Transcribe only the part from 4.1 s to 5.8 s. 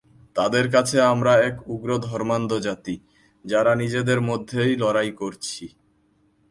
মধ্যেই লড়াই করছি।